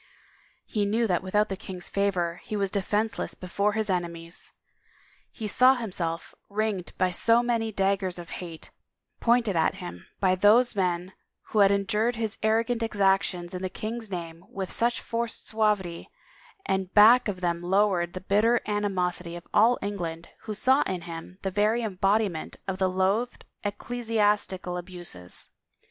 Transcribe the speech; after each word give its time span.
He 0.65 0.83
knew 0.87 1.05
that 1.05 1.21
without 1.21 1.47
the 1.47 1.55
king's 1.55 1.87
favor 1.87 2.41
he 2.43 2.55
was 2.55 2.71
de 2.71 2.81
fenseless 2.81 3.35
before 3.39 3.73
his 3.73 3.87
enemies. 3.87 4.51
He 5.31 5.45
saw 5.45 5.75
himself 5.75 6.33
ringed 6.49 6.79
in 6.89 6.93
205 6.97 6.97
THE 6.97 7.03
FAVOR 7.03 7.09
OF 7.09 7.17
KINGS 7.19 7.21
by 7.21 7.33
so 7.35 7.43
many 7.45 7.71
daggers 7.71 8.17
of 8.17 8.29
hate, 8.41 8.71
pointed 9.19 9.55
at 9.55 9.75
him 9.75 10.07
by 10.19 10.33
those 10.33 10.75
men 10.75 11.13
who 11.49 11.59
had 11.59 11.71
endured 11.71 12.15
his 12.15 12.39
arrogant 12.41 12.81
exactions 12.81 13.53
in 13.53 13.61
the 13.61 13.69
king's 13.69 14.09
name 14.09 14.43
with 14.49 14.71
such 14.71 14.99
forced 14.99 15.45
suavity, 15.45 16.09
and 16.65 16.91
back 16.95 17.27
of 17.27 17.41
them 17.41 17.61
lowered 17.61 18.13
the 18.13 18.21
bitter 18.21 18.59
animosity 18.65 19.35
of 19.35 19.47
all 19.53 19.77
England 19.83 20.29
who 20.45 20.55
saw 20.55 20.81
in 20.87 21.01
him 21.01 21.37
the 21.43 21.51
very 21.51 21.83
embodiment 21.83 22.55
of 22.67 22.79
the 22.79 22.89
loathed 22.89 23.45
ecclesiastical 23.63 24.77
abuses. 24.77 25.51